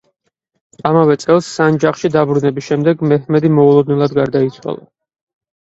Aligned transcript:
ამავე 0.89 1.17
წელს, 1.23 1.49
სანჯაყში 1.57 2.11
დაბრუნების 2.17 2.71
შემდეგ, 2.71 3.05
მეჰმედი 3.13 3.53
მოულოდნელად 3.59 4.17
გარდაიცვალა. 4.23 4.87